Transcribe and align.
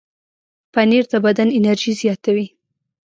پنېر 0.73 1.03
د 1.11 1.13
بدن 1.25 1.47
انرژي 1.57 1.93
زیاتوي. 2.01 2.47